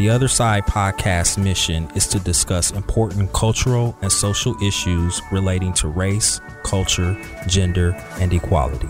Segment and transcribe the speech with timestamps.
[0.00, 5.88] The Other Side podcast mission is to discuss important cultural and social issues relating to
[5.88, 8.88] race, culture, gender, and equality.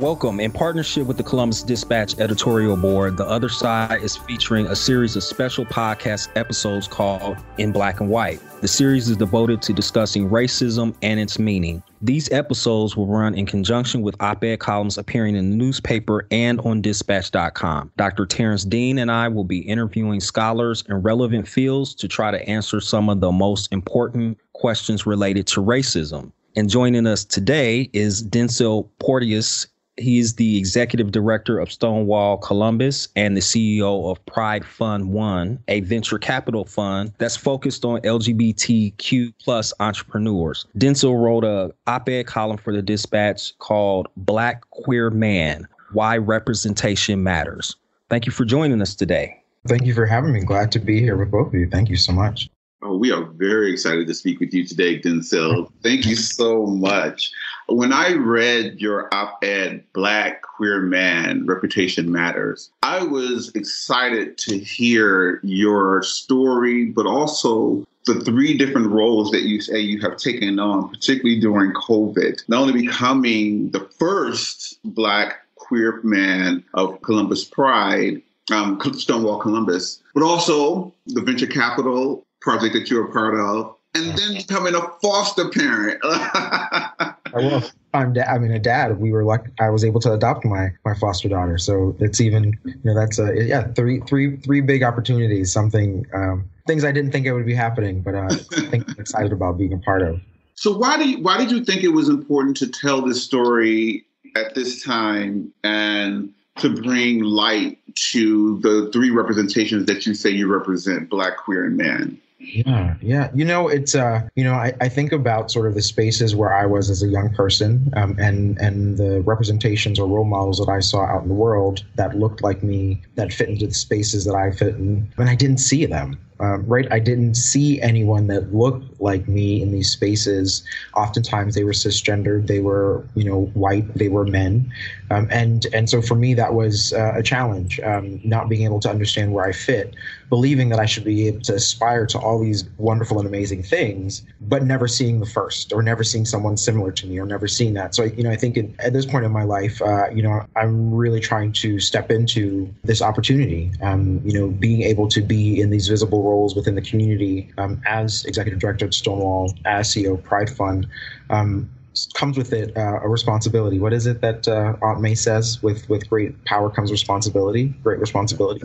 [0.00, 0.38] Welcome.
[0.38, 5.16] In partnership with the Columbus Dispatch editorial board, The Other Side is featuring a series
[5.16, 8.42] of special podcast episodes called In Black and White.
[8.60, 11.82] The series is devoted to discussing racism and its meaning.
[12.04, 16.60] These episodes will run in conjunction with op ed columns appearing in the newspaper and
[16.60, 17.92] on dispatch.com.
[17.96, 18.26] Dr.
[18.26, 22.78] Terrance Dean and I will be interviewing scholars in relevant fields to try to answer
[22.78, 26.30] some of the most important questions related to racism.
[26.56, 29.66] And joining us today is Densil Porteous
[29.96, 35.80] He's the executive director of Stonewall Columbus and the CEO of Pride Fund One, a
[35.80, 40.66] venture capital fund that's focused on LGBTQ plus entrepreneurs.
[40.76, 47.76] Densil wrote a op-ed column for the Dispatch called Black Queer Man: Why Representation Matters.
[48.10, 49.40] Thank you for joining us today.
[49.68, 50.40] Thank you for having me.
[50.40, 51.70] Glad to be here with both of you.
[51.70, 52.50] Thank you so much.
[52.82, 55.70] Oh, we are very excited to speak with you today, Densil.
[55.82, 57.30] Thank you so much.
[57.68, 64.58] When I read your op ed, Black Queer Man Reputation Matters, I was excited to
[64.58, 70.58] hear your story, but also the three different roles that you say you have taken
[70.58, 78.20] on, particularly during COVID, not only becoming the first Black queer man of Columbus Pride,
[78.52, 84.18] um, Stonewall Columbus, but also the venture capital project that you're a part of, and
[84.18, 85.98] then becoming a foster parent.
[87.34, 87.62] I will.
[87.92, 88.98] I'm da- I mean a dad.
[88.98, 89.50] We were lucky.
[89.60, 91.58] I was able to adopt my my foster daughter.
[91.58, 95.52] So it's even you know that's a yeah three three three big opportunities.
[95.52, 98.98] Something um, things I didn't think it would be happening, but uh, I think I'm
[98.98, 100.20] excited about being a part of.
[100.54, 104.04] So why do you, why did you think it was important to tell this story
[104.36, 110.46] at this time and to bring light to the three representations that you say you
[110.46, 112.20] represent, Black, queer, and man?
[112.44, 113.30] Yeah, yeah.
[113.34, 116.52] You know, it's uh, you know, I, I think about sort of the spaces where
[116.52, 120.68] I was as a young person, um, and and the representations or role models that
[120.70, 124.24] I saw out in the world that looked like me, that fit into the spaces
[124.26, 126.86] that I fit in, and I didn't see them um, right?
[126.90, 130.64] I didn't see anyone that looked like me in these spaces.
[130.96, 134.72] Oftentimes, they were cisgendered, they were, you know, white, they were men,
[135.10, 138.80] um, and and so for me that was uh, a challenge, um, not being able
[138.80, 139.94] to understand where I fit,
[140.28, 144.22] believing that I should be able to aspire to all these wonderful and amazing things,
[144.40, 147.74] but never seeing the first, or never seeing someone similar to me, or never seeing
[147.74, 147.94] that.
[147.94, 150.44] So you know, I think in, at this point in my life, uh, you know,
[150.56, 153.70] I'm really trying to step into this opportunity.
[153.82, 157.80] Um, you know, being able to be in these visible roles within the community um,
[157.86, 160.86] as executive director at Stonewall, as CEO of Pride Fund,
[161.30, 161.70] um,
[162.14, 163.78] comes with it uh, a responsibility.
[163.78, 165.62] What is it that uh, Aunt May says?
[165.62, 167.66] With with great power comes responsibility.
[167.82, 168.62] Great responsibility,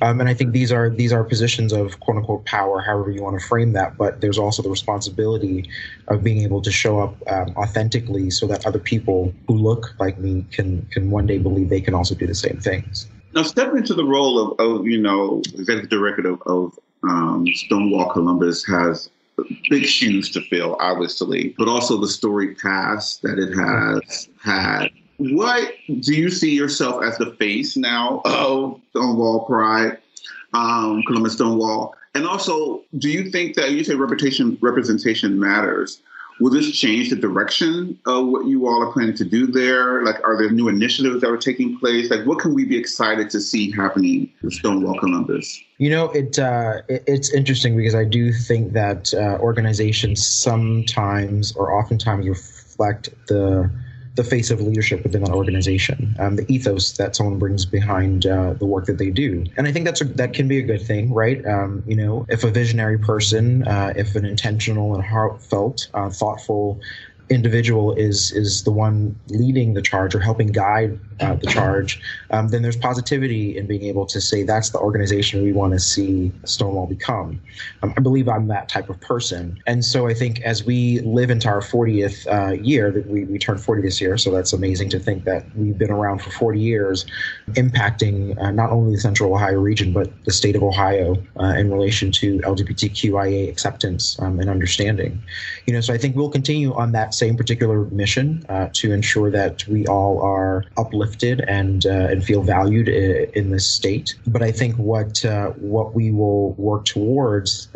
[0.00, 3.22] um, and I think these are these are positions of quote unquote power, however you
[3.22, 3.96] want to frame that.
[3.98, 5.68] But there's also the responsibility
[6.08, 10.18] of being able to show up um, authentically, so that other people who look like
[10.18, 13.08] me can can one day believe they can also do the same things.
[13.32, 18.10] Now, step into the role of, of you know executive director of, of um, Stonewall
[18.10, 19.10] Columbus has
[19.68, 24.88] big shoes to fill, obviously, but also the story past that it has had.
[25.18, 29.98] What do you see yourself as the face now of Stonewall Pride,
[30.54, 31.94] um, Columbus Stonewall?
[32.14, 36.02] And also, do you think that you say reputation representation matters?
[36.40, 40.02] Will this change the direction of what you all are planning to do there?
[40.04, 42.10] Like, are there new initiatives that are taking place?
[42.10, 45.60] Like, what can we be excited to see happening with Stonewall Columbus?
[45.76, 51.52] You know, it, uh, it it's interesting because I do think that uh, organizations sometimes
[51.52, 53.70] or oftentimes reflect the
[54.20, 58.52] the face of leadership within that organization, um, the ethos that someone brings behind uh,
[58.54, 59.46] the work that they do.
[59.56, 61.44] And I think that's a, that can be a good thing, right?
[61.46, 66.80] Um, you know, if a visionary person, uh, if an intentional and heartfelt, uh, thoughtful
[67.30, 72.00] individual is is the one leading the charge or helping guide uh, the charge,
[72.30, 75.78] um, then there's positivity in being able to say that's the organization we want to
[75.78, 77.40] see Stonewall become.
[77.82, 81.30] Um, I believe I'm that type of person, and so I think as we live
[81.30, 84.88] into our 40th uh, year, that we we turned 40 this year, so that's amazing
[84.90, 87.06] to think that we've been around for 40 years,
[87.50, 91.70] impacting uh, not only the Central Ohio region but the state of Ohio uh, in
[91.70, 95.22] relation to LGBTQIA acceptance um, and understanding.
[95.66, 99.30] You know, so I think we'll continue on that same particular mission uh, to ensure
[99.30, 104.14] that we all are uplifted and uh, and feel valued in, this state.
[104.26, 107.68] But I think what uh, what we will work towards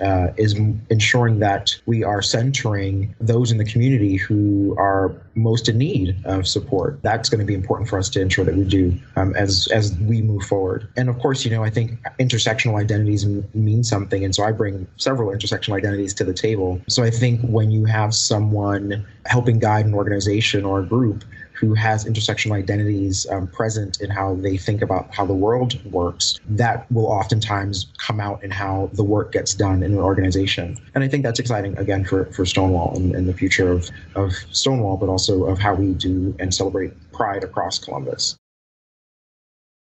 [0.45, 0.53] is
[0.91, 6.47] ensuring that we are centering those in the community who are most in need of
[6.47, 7.01] support.
[7.03, 9.97] That's going to be important for us to ensure that we do um, as as
[9.99, 10.89] we move forward.
[10.97, 14.53] And of course, you know, I think intersectional identities m- mean something, and so I
[14.53, 16.81] bring several intersectional identities to the table.
[16.89, 21.73] So I think when you have someone helping guide an organization or a group who
[21.75, 26.91] has intersectional identities um, present in how they think about how the world works, that
[26.91, 30.77] will oftentimes come out in how the work gets done in an organization.
[30.95, 34.33] And I think that's exciting, again, for, for Stonewall and, and the future of, of
[34.51, 38.37] Stonewall, but also of how we do and celebrate pride across Columbus.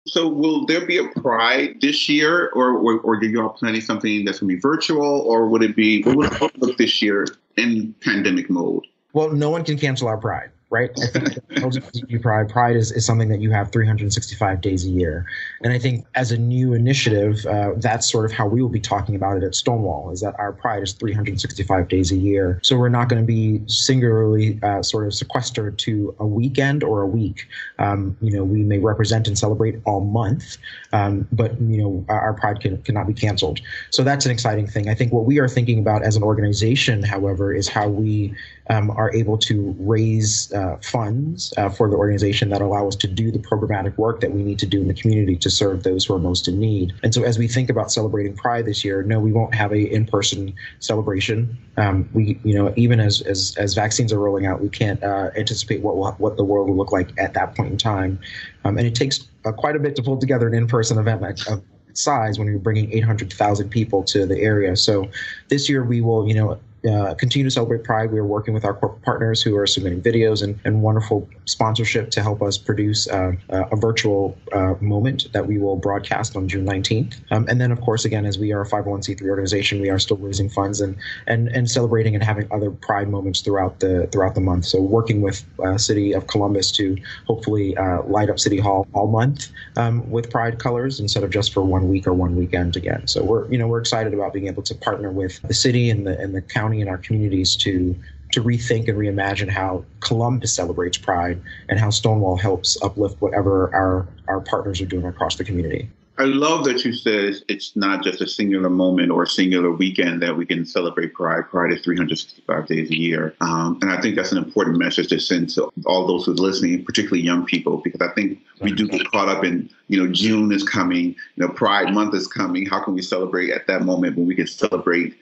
[0.08, 3.80] So, will there be a Pride this year, or or, or are you all planning
[3.80, 7.02] something that's going to be virtual, or would it be what would it look this
[7.02, 7.26] year
[7.56, 8.86] in pandemic mode?
[9.14, 10.90] Well, no one can cancel our Pride right?
[11.00, 15.24] I think LGBT pride, pride is, is something that you have 365 days a year.
[15.62, 18.80] And I think as a new initiative, uh, that's sort of how we will be
[18.80, 22.58] talking about it at Stonewall, is that our pride is 365 days a year.
[22.64, 27.02] So we're not going to be singularly uh, sort of sequestered to a weekend or
[27.02, 27.46] a week.
[27.78, 30.58] Um, you know, we may represent and celebrate all month,
[30.92, 33.60] um, but, you know, our, pride can, cannot be canceled.
[33.90, 34.88] So that's an exciting thing.
[34.88, 38.34] I think what we are thinking about as an organization, however, is how we
[38.68, 43.06] um, are able to raise uh, funds uh, for the organization that allow us to
[43.06, 46.06] do the programmatic work that we need to do in the community to serve those
[46.06, 46.94] who are most in need.
[47.02, 49.80] And so, as we think about celebrating Pride this year, no, we won't have a
[49.92, 51.56] in-person celebration.
[51.76, 55.30] Um, we, you know, even as, as as vaccines are rolling out, we can't uh,
[55.36, 58.18] anticipate what will, what the world will look like at that point in time.
[58.64, 61.62] Um, and it takes uh, quite a bit to pull together an in-person event of
[61.92, 64.76] size when you're bringing 800,000 people to the area.
[64.76, 65.10] So
[65.48, 68.12] this year we will, you know, uh, continue to celebrate Pride.
[68.12, 72.10] We are working with our corporate partners who are submitting videos and, and wonderful sponsorship
[72.10, 76.66] to help us produce uh, a virtual uh, moment that we will broadcast on June
[76.66, 77.16] 19th.
[77.30, 80.16] Um, and then, of course, again, as we are a 501c3 organization, we are still
[80.16, 80.96] raising funds and
[81.26, 84.64] and and celebrating and having other Pride moments throughout the throughout the month.
[84.66, 86.96] So working with uh, City of Columbus to
[87.26, 91.52] hopefully uh, light up City Hall all month um, with Pride colors instead of just
[91.52, 93.06] for one week or one weekend again.
[93.06, 96.06] So we're you know we're excited about being able to partner with the city and
[96.06, 97.96] the and the county county and our communities to
[98.32, 104.06] to rethink and reimagine how Columbus celebrates Pride and how Stonewall helps uplift whatever our
[104.28, 105.88] our partners are doing across the community.
[106.18, 110.22] I love that you said it's not just a singular moment or a singular weekend
[110.22, 111.42] that we can celebrate Pride.
[111.50, 113.34] Pride is 365 days a year.
[113.42, 116.36] Um, and I think that's an important message to send to all those who are
[116.36, 120.10] listening, particularly young people, because I think we do get caught up in, you know,
[120.10, 122.64] June is coming, you know, Pride month is coming.
[122.64, 125.14] How can we celebrate at that moment when we can celebrate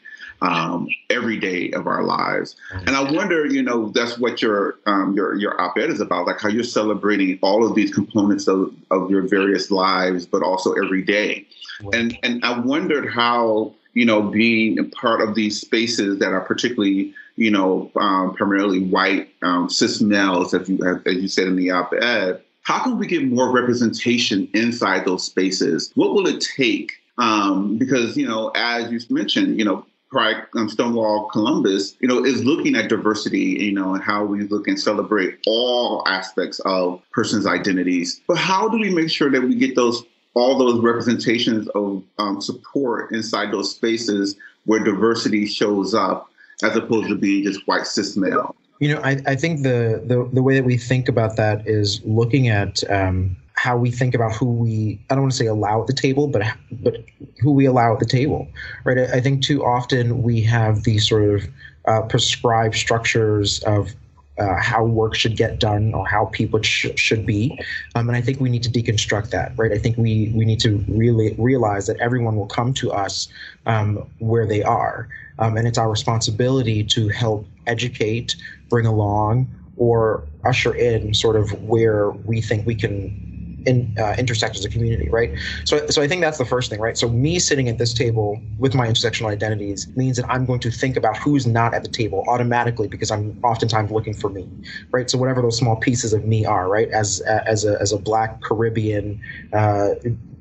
[0.43, 2.57] um, every day of our lives.
[2.87, 6.41] And I wonder, you know, that's what your um, your your op-ed is about, like
[6.41, 11.03] how you're celebrating all of these components of, of your various lives, but also every
[11.03, 11.47] day.
[11.93, 16.41] And and I wondered how you know being a part of these spaces that are
[16.41, 21.57] particularly you know um, primarily white um, cis males, as you as you said in
[21.57, 22.41] the op-ed.
[22.63, 25.93] How can we get more representation inside those spaces?
[25.97, 26.93] What will it take?
[27.19, 32.25] Um, because you know, as you mentioned, you know, Pride um, Stonewall Columbus, you know,
[32.25, 37.03] is looking at diversity, you know, and how we look and celebrate all aspects of
[37.11, 38.21] persons' identities.
[38.29, 42.41] But how do we make sure that we get those all those representations of um,
[42.41, 46.31] support inside those spaces where diversity shows up,
[46.63, 48.55] as opposed to being just white cis male?
[48.79, 52.01] You know, I, I think the, the the way that we think about that is
[52.05, 55.81] looking at um, how we think about who we I don't want to say allow
[55.81, 56.97] at the table, but but
[57.41, 58.47] who we allow at the table,
[58.85, 58.99] right?
[58.99, 61.49] I, I think too often we have these sort of
[61.89, 63.95] uh, prescribed structures of
[64.39, 67.59] uh, how work should get done or how people sh- should be.
[67.95, 69.73] Um, and I think we need to deconstruct that, right?
[69.73, 73.29] I think we we need to really realize that everyone will come to us
[73.65, 78.37] um, where they are, um, and it's our responsibility to help educate,
[78.69, 83.24] bring along, or usher in sort of where we think we can
[83.67, 85.31] in, uh, intersect as a community, right?
[85.65, 86.97] So, so I think that's the first thing, right?
[86.97, 90.71] So me sitting at this table with my intersectional identities means that I'm going to
[90.71, 94.49] think about who's not at the table automatically because I'm oftentimes looking for me,
[94.91, 95.11] right?
[95.11, 96.89] So whatever those small pieces of me are, right?
[96.91, 99.21] As as a as a Black Caribbean,
[99.53, 99.95] uh,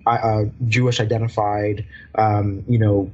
[0.06, 3.12] uh, Jewish identified, um, you know,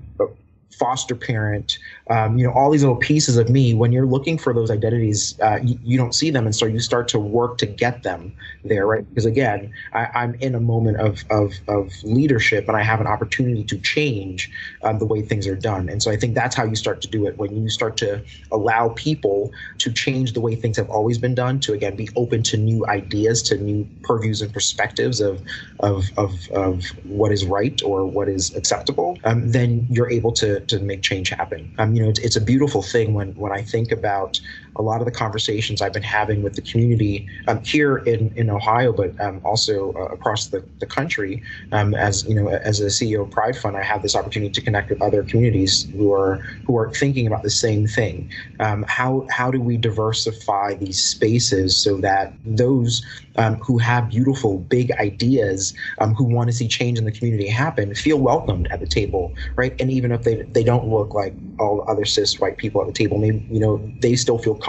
[0.80, 1.78] foster parent,
[2.10, 3.74] um, you know, all these little pieces of me.
[3.74, 6.80] When you're looking for those identities, uh, you, you, don't see them, and so you
[6.80, 9.08] start to work to get them there, right?
[9.08, 13.06] Because again, I, am in a moment of, of of leadership, and I have an
[13.06, 14.50] opportunity to change
[14.82, 15.88] um, the way things are done.
[15.88, 18.24] And so I think that's how you start to do it when you start to
[18.52, 21.60] allow people to change the way things have always been done.
[21.62, 25.44] To again be open to new ideas, to new purviews and perspectives of
[25.82, 29.20] of of, of what is right or what is acceptable.
[29.26, 31.72] Um, then you're able to to make change happen.
[31.78, 34.40] Um, you know, it's, it's a beautiful thing when when I think about
[34.80, 38.50] a lot of the conversations I've been having with the community um, here in, in
[38.50, 41.44] Ohio, but um, also uh, across the, the country,
[41.74, 44.62] um, as you know, as a CEO of Pride Fund, I have this opportunity to
[44.62, 48.30] connect with other communities who are who are thinking about the same thing.
[48.62, 53.04] Um, how how do we diversify these spaces so that those
[53.40, 57.48] um, who have beautiful, big ideas, um, who want to see change in the community
[57.48, 59.74] happen, feel welcomed at the table, right?
[59.80, 62.88] And even if they they don't look like all the other cis white people at
[62.88, 64.69] the table, maybe you know they still feel comfortable.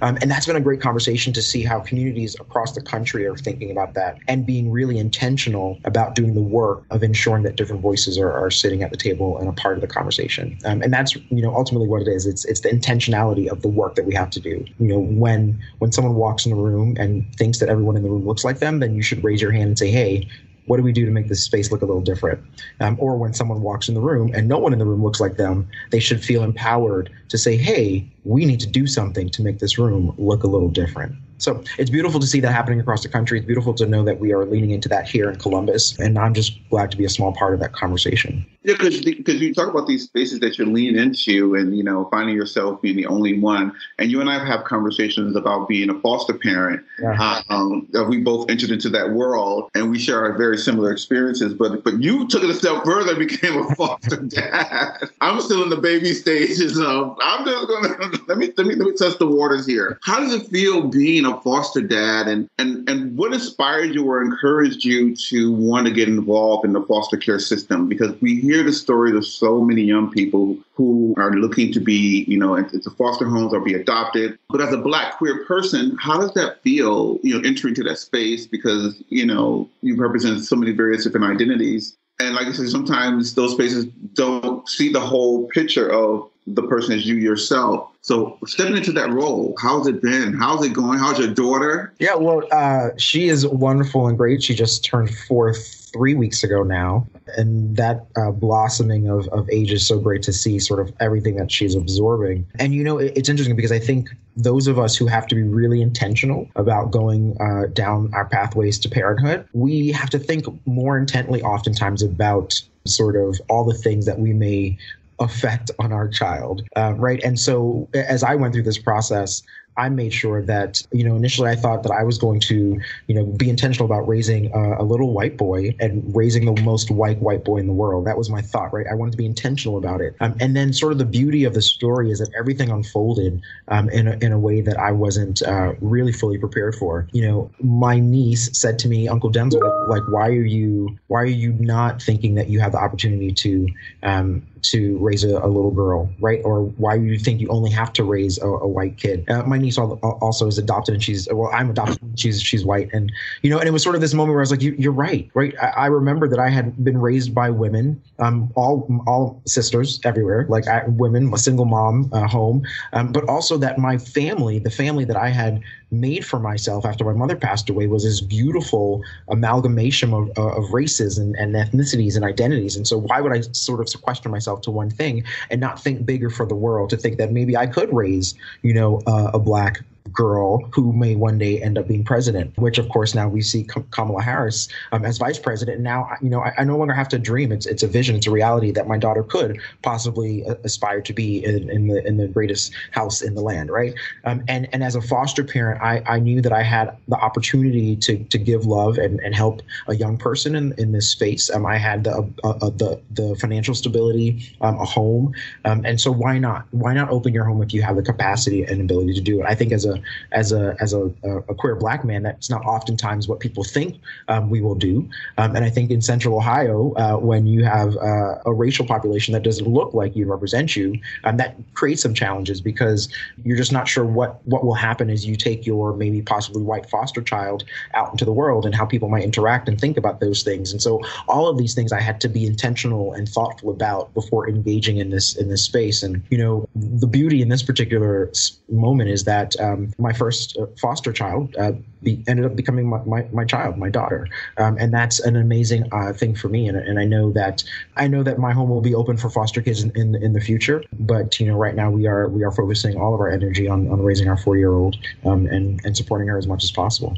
[0.00, 3.36] Um, and that's been a great conversation to see how communities across the country are
[3.36, 7.82] thinking about that and being really intentional about doing the work of ensuring that different
[7.82, 10.58] voices are, are sitting at the table and a part of the conversation.
[10.64, 12.26] Um, and that's you know ultimately what it is.
[12.26, 14.64] It's it's the intentionality of the work that we have to do.
[14.78, 18.10] You know, when when someone walks in a room and thinks that everyone in the
[18.10, 20.28] room looks like them, then you should raise your hand and say, hey,
[20.66, 22.42] what do we do to make this space look a little different?
[22.80, 25.20] Um, or when someone walks in the room and no one in the room looks
[25.20, 29.42] like them, they should feel empowered to say, hey, we need to do something to
[29.42, 31.14] make this room look a little different.
[31.38, 33.38] So it's beautiful to see that happening across the country.
[33.38, 35.98] It's beautiful to know that we are leaning into that here in Columbus.
[35.98, 38.46] And I'm just glad to be a small part of that conversation.
[38.64, 42.08] Yeah, because because you talk about these spaces that you're leaning into, and you know,
[42.12, 43.72] finding yourself being the only one.
[43.98, 46.84] And you and I have conversations about being a foster parent.
[47.00, 47.42] Yeah.
[47.48, 51.54] Um, we both entered into that world, and we share our very similar experiences.
[51.54, 55.10] But but you took it a step further, and became a foster dad.
[55.20, 57.16] I'm still in the baby stages of.
[57.20, 57.96] I'm just gonna
[58.28, 59.98] let me let me let me test the waters here.
[60.04, 64.22] How does it feel being a foster dad, and and and what inspired you or
[64.22, 67.88] encouraged you to want to get involved in the foster care system?
[67.88, 72.24] Because we hear the stories of so many young people who are looking to be,
[72.28, 74.38] you know, into foster homes or be adopted.
[74.50, 77.98] But as a black queer person, how does that feel, you know, entering into that
[77.98, 78.46] space?
[78.46, 81.96] Because, you know, you represent so many various different identities.
[82.20, 86.94] And like I said, sometimes those spaces don't see the whole picture of the person
[86.94, 87.88] as you yourself.
[88.00, 90.34] So stepping into that role, how's it been?
[90.34, 90.98] How's it going?
[90.98, 91.94] How's your daughter?
[92.00, 94.42] Yeah, well, uh, she is wonderful and great.
[94.42, 95.54] She just turned four
[95.92, 97.06] three weeks ago now,
[97.36, 100.58] and that uh, blossoming of, of age is so great to see.
[100.58, 104.08] Sort of everything that she's absorbing, and you know, it, it's interesting because I think
[104.36, 108.78] those of us who have to be really intentional about going uh, down our pathways
[108.80, 114.06] to parenthood, we have to think more intently, oftentimes, about sort of all the things
[114.06, 114.76] that we may
[115.18, 117.22] affect on our child, uh, right?
[117.22, 119.42] And so as I went through this process,
[119.76, 123.14] I made sure that, you know, initially I thought that I was going to, you
[123.14, 127.20] know, be intentional about raising a, a, little white boy and raising the most white
[127.20, 128.06] white boy in the world.
[128.06, 128.86] That was my thought, right?
[128.90, 130.14] I wanted to be intentional about it.
[130.20, 133.88] Um, and then sort of the beauty of the story is that everything unfolded um,
[133.90, 137.08] in, a, in a way that I wasn't uh, really fully prepared for.
[137.12, 141.26] You know, my niece said to me, Uncle Densil, like, why are you, why are
[141.26, 143.68] you not thinking that you have the opportunity to,
[144.02, 146.40] um, to raise a, a, little girl, right?
[146.44, 149.28] Or why you think you only have to raise a, a white kid.
[149.28, 151.98] Uh, my niece also is adopted, and she's well, I'm adopted.
[152.18, 154.42] She's she's white, and you know, and it was sort of this moment where I
[154.42, 155.54] was like, you, are right, right?
[155.60, 160.46] I, I, remember that I had been raised by women, um, all all sisters everywhere,
[160.48, 164.70] like I, women, a single mom uh, home, um, but also that my family, the
[164.70, 165.60] family that I had
[165.92, 170.72] made for myself after my mother passed away was this beautiful amalgamation of, uh, of
[170.72, 172.76] races and, and ethnicities and identities.
[172.76, 176.06] And so why would I sort of sequester myself to one thing and not think
[176.06, 179.38] bigger for the world to think that maybe I could raise, you know, uh, a
[179.38, 183.40] black girl who may one day end up being president, which of course now we
[183.40, 185.80] see Kamala Harris um, as vice president.
[185.80, 187.52] Now, you know, I, I, no longer have to dream.
[187.52, 188.16] It's it's a vision.
[188.16, 192.06] It's a reality that my daughter could possibly uh, aspire to be in, in, the
[192.06, 193.94] in the greatest house in the land, right?
[194.24, 197.96] Um, and and as a foster parent, I, I knew that I had the opportunity
[197.96, 201.50] to to give love and, and help a young person in, in this space.
[201.50, 206.00] Um, I had the uh, uh, the the financial stability, um, a home, um, and
[206.00, 206.66] so why not?
[206.70, 209.46] Why not open your home if you have the capacity and ability to do it?
[209.48, 210.01] I think as a
[210.32, 214.50] as a as a, a queer black man, that's not oftentimes what people think um,
[214.50, 215.08] we will do.
[215.38, 219.32] Um, and I think in Central Ohio, uh, when you have uh, a racial population
[219.32, 223.08] that doesn't look like you represent you, um, that creates some challenges because
[223.44, 226.88] you're just not sure what what will happen as you take your maybe possibly white
[226.88, 230.42] foster child out into the world and how people might interact and think about those
[230.42, 230.72] things.
[230.72, 234.48] And so all of these things I had to be intentional and thoughtful about before
[234.48, 236.02] engaging in this in this space.
[236.02, 238.30] And you know, the beauty in this particular
[238.68, 241.72] moment is that um, my first uh, foster child uh,
[242.02, 245.88] be, ended up becoming my, my, my child, my daughter, um, and that's an amazing
[245.92, 246.68] uh, thing for me.
[246.68, 247.64] And, and I know that
[247.96, 250.40] I know that my home will be open for foster kids in, in, in the
[250.40, 250.82] future.
[250.92, 253.88] But you know, right now we are we are focusing all of our energy on,
[253.88, 257.16] on raising our four year old um, and and supporting her as much as possible.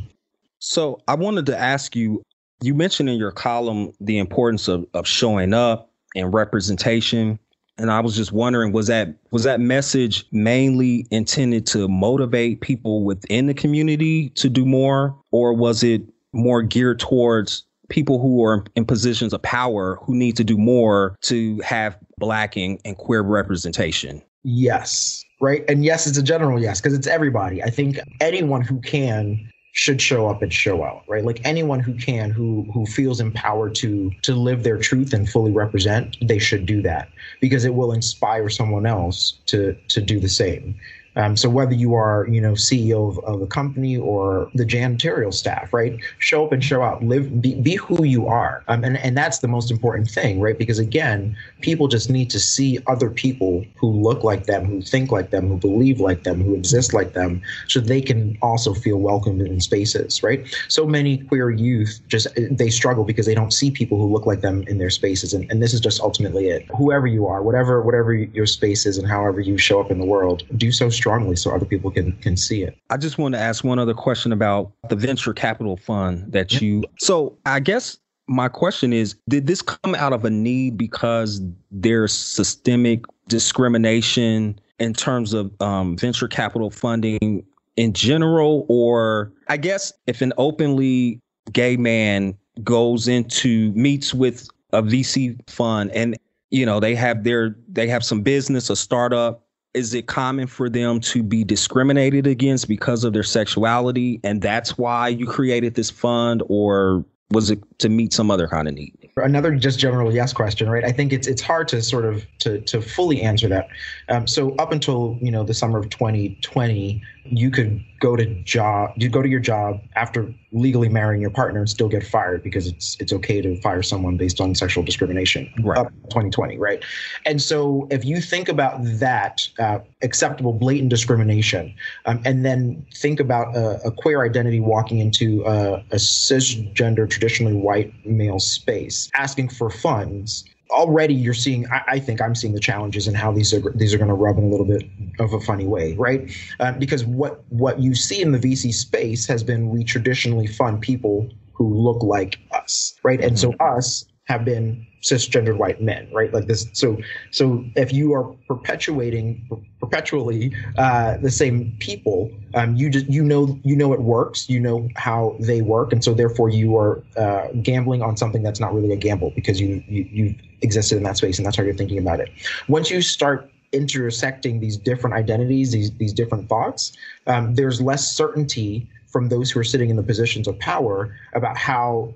[0.59, 2.23] So I wanted to ask you.
[2.63, 7.39] You mentioned in your column the importance of, of showing up and representation
[7.79, 13.05] and I was just wondering was that was that message mainly intended to motivate people
[13.05, 16.03] within the community to do more or was it
[16.33, 21.17] more geared towards people who are in positions of power who need to do more
[21.23, 24.23] to have black and, and queer representation?
[24.43, 25.25] Yes.
[25.41, 25.65] Right.
[25.69, 27.63] And yes, it's a general yes, because it's everybody.
[27.63, 31.25] I think anyone who can should show up and show out right?
[31.25, 35.51] Like anyone who can who who feels empowered to to live their truth and fully
[35.51, 37.09] represent they should do that
[37.41, 40.77] because it will inspire someone else to to do the same
[41.17, 45.33] um, so whether you are, you know, CEO of, of, a company or the janitorial
[45.33, 45.99] staff, right?
[46.19, 47.05] Show up and show out.
[47.05, 50.59] Live, be, be who you are, um, and and that's the most important thing, right?
[50.59, 55.13] Because again, people just need to see other people who look like them, who think
[55.13, 58.99] like them, who believe like them, who exist like them, so they can also feel
[58.99, 60.45] welcomed in spaces, right?
[60.69, 64.41] So many queer youth just they struggle because they don't see people who look like
[64.41, 66.67] them in their spaces, and, and this is just ultimately it.
[66.77, 70.07] Whoever you are, whatever whatever your space is, and however you show up in the
[70.07, 70.91] world, do so
[71.37, 72.77] so other people can can see it.
[72.91, 76.85] I just want to ask one other question about the venture capital fund that you.
[76.99, 82.13] So I guess my question is did this come out of a need because there's
[82.13, 87.45] systemic discrimination in terms of um, venture capital funding
[87.77, 91.21] in general or i guess if an openly
[91.53, 96.17] gay man goes into meets with a vc fund and
[96.51, 99.44] you know they have their they have some business a startup
[99.75, 104.21] is it common for them to be discriminated against because of their sexuality?
[104.23, 108.69] And that's why you created this fund or was it to meet some other kind
[108.69, 108.93] of need?
[109.17, 110.85] Another just general yes question right?
[110.85, 113.69] I think it's it's hard to sort of to to fully answer that.
[114.09, 118.93] Um, so up until you know the summer of 2020 you could go to job
[118.97, 122.67] you go to your job after legally marrying your partner and still get fired because
[122.67, 125.79] it's it's okay to fire someone based on sexual discrimination right.
[125.79, 126.85] up 2020 right
[127.25, 133.21] and so if you think about that uh, acceptable blatant discrimination um, and then think
[133.21, 139.49] about a, a queer identity walking into a, a cisgender traditionally white male space asking
[139.49, 143.55] for funds already you're seeing I, I, think i'm seeing the challenges and how these
[143.55, 144.83] are these are going to rub in a little bit
[145.21, 149.27] of a funny way right uh, because what what you see in the vc space
[149.27, 153.79] has been we traditionally fund people who look like us right and so mm-hmm.
[153.79, 156.33] us have been cisgendered white men, right?
[156.33, 156.67] Like this.
[156.73, 156.99] So,
[157.31, 159.47] so if you are perpetuating
[159.79, 164.49] perpetually uh, the same people, um, you just you know you know it works.
[164.49, 168.61] You know how they work, and so therefore you are uh, gambling on something that's
[168.61, 171.63] not really a gamble because you you you existed in that space, and that's how
[171.63, 172.31] you're thinking about it.
[172.69, 178.89] Once you start intersecting these different identities, these these different thoughts, um, there's less certainty
[179.07, 182.13] from those who are sitting in the positions of power about how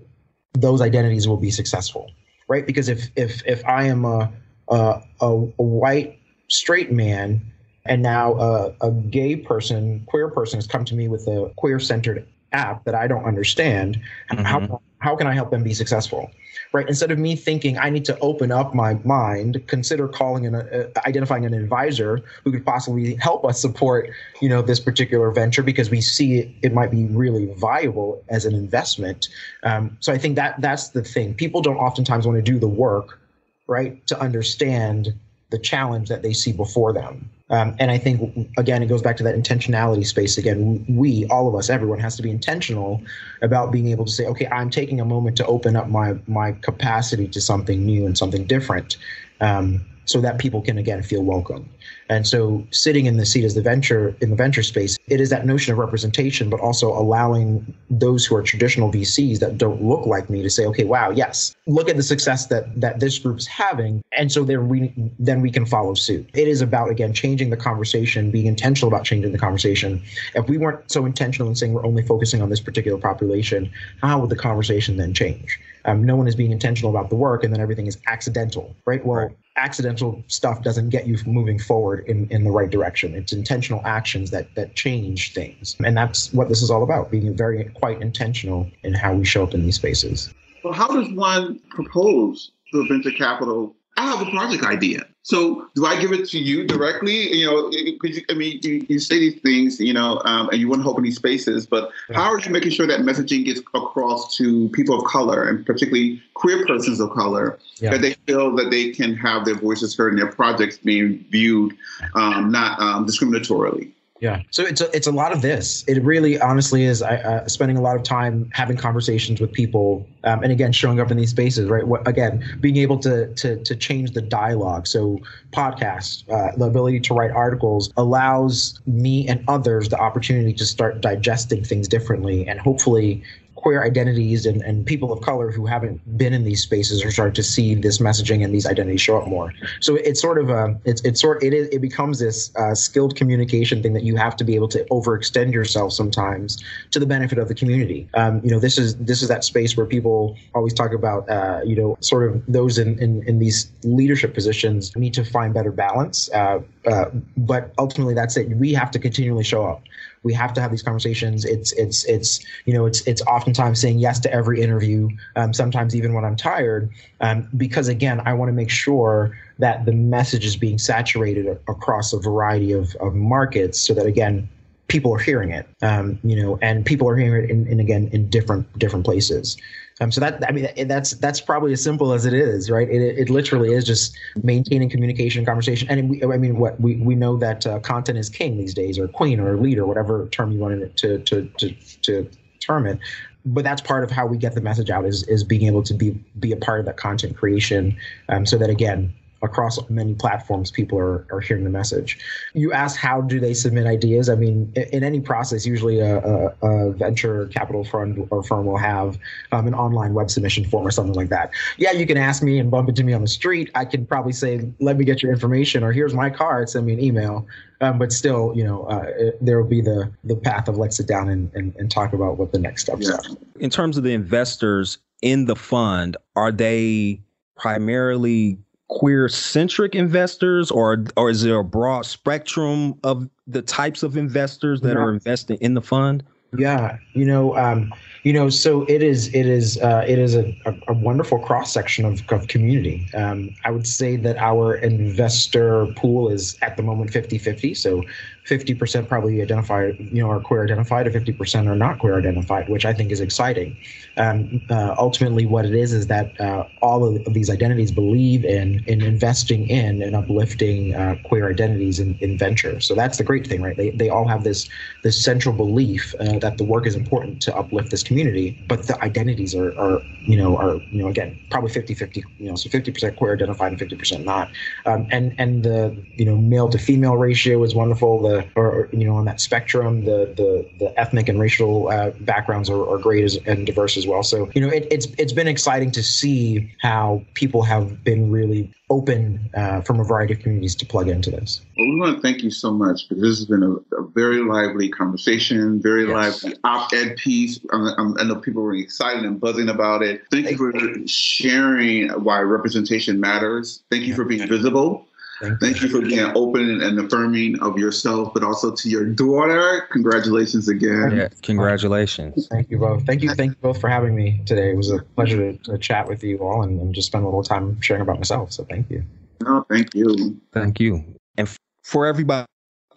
[0.55, 2.11] those identities will be successful,
[2.49, 2.67] right?
[2.67, 4.33] Because if if if I am a
[4.69, 7.41] a, a, white straight man
[7.87, 11.81] and now a, a gay person, queer person has come to me with a queer
[11.81, 14.45] centered app that I don't understand, mm-hmm.
[14.45, 16.31] how how can I help them be successful?
[16.73, 16.89] right?
[16.89, 20.89] Instead of me thinking I need to open up my mind, consider calling and uh,
[21.07, 25.91] identifying an advisor who could possibly help us support, you know, this particular venture because
[25.91, 29.29] we see it, it might be really viable as an investment.
[29.63, 31.35] Um, so I think that that's the thing.
[31.35, 33.19] People don't oftentimes want to do the work,
[33.67, 35.15] right, to understand
[35.51, 37.31] the challenge that they see before them.
[37.51, 40.85] Um, and I think, again, it goes back to that intentionality space again.
[40.89, 43.03] We, all of us, everyone has to be intentional
[43.41, 46.53] about being able to say, okay, I'm taking a moment to open up my, my
[46.53, 48.97] capacity to something new and something different.
[49.41, 51.69] Um, so that people can again feel welcome.
[52.09, 55.31] And so sitting in the seat as the venture in the venture space, it is
[55.31, 60.07] that notion of representation, but also allowing those who are traditional VCs that don't look
[60.07, 63.39] like me to say, okay, wow, yes, look at the success that that this group
[63.39, 64.03] is having.
[64.17, 66.29] And so then we then we can follow suit.
[66.35, 70.03] It is about again changing the conversation, being intentional about changing the conversation.
[70.35, 74.21] If we weren't so intentional in saying we're only focusing on this particular population, how
[74.21, 75.61] would the conversation then change?
[75.85, 79.05] Um, no one is being intentional about the work, and then everything is accidental, right?
[79.05, 83.15] Well, right accidental stuff doesn't get you moving forward in, in the right direction.
[83.15, 85.77] It's intentional actions that that change things.
[85.85, 89.43] And that's what this is all about, being very quite intentional in how we show
[89.43, 90.33] up in these spaces.
[90.65, 93.75] Well, how does one propose the venture capital?
[93.97, 95.07] I have a project idea.
[95.29, 97.37] So do I give it to you directly?
[97.37, 100.71] You know, because I mean, you, you, say these things, you know, um, and you
[100.71, 104.35] want to open these spaces, but how are you making sure that messaging gets across
[104.39, 107.91] to people of color and particularly queer persons of color yeah.
[107.91, 111.77] that they feel that they can have their voices heard and their projects being viewed
[112.15, 113.93] um, not um, discriminatorily?
[114.21, 114.43] Yeah.
[114.51, 115.85] So it's a, it's a lot of this.
[115.87, 120.07] It really, honestly, is I, uh, spending a lot of time having conversations with people,
[120.25, 121.69] um, and again, showing up in these spaces.
[121.69, 121.87] Right.
[121.87, 124.87] What, again, being able to to to change the dialogue.
[124.87, 125.21] So
[125.53, 131.01] podcasts, uh, the ability to write articles allows me and others the opportunity to start
[131.01, 133.23] digesting things differently, and hopefully
[133.59, 137.35] queer identities and, and people of color who haven't been in these spaces are starting
[137.35, 139.53] to see this messaging and these identities show up more.
[139.81, 143.17] So it's sort of a it's it's sort it is it becomes this uh, skilled
[143.17, 147.39] communication thing that you have to be able to overextend yourself sometimes to the benefit
[147.39, 148.09] of the community.
[148.15, 151.61] Um, you know, this is this is that space where people always talk about uh,
[151.65, 155.73] you know sort of those in, in in these leadership positions need to find better
[155.73, 156.31] balance.
[156.31, 158.49] Uh, uh but ultimately, that's it.
[158.51, 159.83] We have to continually show up
[160.23, 161.45] we have to have these conversations.
[161.45, 165.09] It's it's it's you know it's it's oftentimes saying yes to every interview.
[165.37, 169.85] Um, sometimes even when I'm tired, um, because again, I want to make sure that
[169.85, 174.49] the message is being saturated across a variety of, of markets, so that again
[174.89, 175.69] people are hearing it.
[175.83, 179.57] Um, you know, and people are hearing it in, in again in different different places.
[180.01, 182.89] Um, so that I mean that's that's probably as simple as it is, right?
[182.89, 187.15] It, it literally is just maintaining communication, conversation, and we, I mean what we, we
[187.15, 190.59] know that uh, content is king these days, or queen, or leader, whatever term you
[190.59, 191.71] wanted to to to
[192.03, 192.99] to term it.
[193.45, 195.95] But that's part of how we get the message out is is being able to
[195.95, 197.97] be be a part of that content creation,
[198.29, 202.19] um, so that again across many platforms people are, are hearing the message.
[202.55, 204.29] You asked how do they submit ideas?
[204.29, 208.79] I mean in, any process usually a, a, a, venture capital fund or firm will
[208.79, 209.19] have
[209.53, 211.51] um, an online web submission form or something like that.
[211.77, 213.71] Yeah you can ask me and bump into me on the street.
[213.75, 216.95] I can probably say let me get your information or here's my card send me
[216.95, 217.47] an email.
[217.81, 221.07] Um, but still you know uh, there will be the the path of let's sit
[221.07, 223.15] down and, and, and talk about what the next steps yeah.
[223.15, 223.37] are.
[223.61, 227.21] In terms of the investors in the fund are they
[227.57, 234.17] primarily queer centric investors or or is there a broad spectrum of the types of
[234.17, 235.03] investors that yeah.
[235.03, 236.25] are investing in the fund
[236.57, 240.57] yeah you know um, you know so it is it is uh, it is a,
[240.65, 245.87] a, a wonderful cross section of, of community um, i would say that our investor
[245.95, 248.03] pool is at the moment 50 50 so
[248.49, 252.87] 50% probably identify, you know, are queer identified, or 50% are not queer identified, which
[252.87, 253.77] I think is exciting.
[254.17, 258.83] Um, uh, ultimately, what it is is that uh, all of these identities believe in
[258.87, 262.81] in investing in and uplifting uh, queer identities in, in venture.
[262.81, 263.77] So that's the great thing, right?
[263.77, 264.69] They, they all have this
[265.03, 269.03] this central belief uh, that the work is important to uplift this community, but the
[269.05, 273.17] identities are, are you know, are you know, again, probably 50-50, you know, so 50%
[273.17, 274.51] queer identified and 50% not.
[274.87, 278.23] Um, and and the you know male to female ratio is wonderful.
[278.23, 282.69] The or, you know on that spectrum the the, the ethnic and racial uh, backgrounds
[282.71, 285.49] are, are great as, and diverse as well so you know it, it's it's been
[285.49, 290.75] exciting to see how people have been really open uh, from a variety of communities
[290.75, 291.61] to plug into this.
[291.77, 294.43] Well, we want to thank you so much because this has been a, a very
[294.43, 296.43] lively conversation, very yes.
[296.43, 297.61] lively op-ed piece.
[297.73, 300.23] I, I, know people were excited and buzzing about it.
[300.31, 300.73] Thank, you for
[301.07, 303.83] sharing why representation matters.
[303.91, 304.17] Thank you yeah.
[304.17, 305.07] for being visible.
[305.41, 305.89] Thank, Thank you.
[305.89, 306.01] you.
[306.01, 309.87] for being open and affirming of yourself, but also to your daughter.
[309.93, 311.17] Congratulations again.
[311.17, 312.49] Yeah, congratulations.
[312.49, 313.07] Thank you both.
[313.07, 313.31] Thank you.
[313.35, 314.71] Thank you both for having me today.
[314.71, 317.29] It was a pleasure to, to chat with you all and, and, just spend a
[317.29, 318.53] little time sharing about myself.
[318.53, 319.05] So thank you.
[319.43, 320.41] No, thank you.
[320.53, 321.05] Thank you.
[321.37, 321.49] And
[321.85, 322.47] for everybody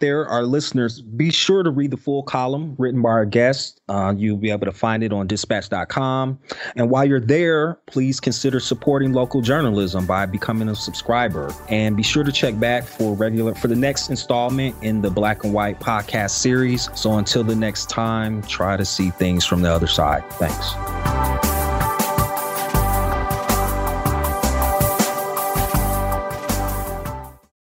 [0.02, 3.80] there, our listeners, be sure to read the full column written by our guest.
[3.88, 6.38] Uh, you'll be able to find it on dispatch.com.
[6.76, 11.54] And while you're there, please consider supporting local journalism by becoming a subscriber.
[11.68, 15.44] And be sure to check back for regular for the next installment in the Black
[15.44, 16.90] and White podcast series.
[16.94, 20.28] So until the next time, try to see things from the other side.
[20.32, 21.51] Thanks.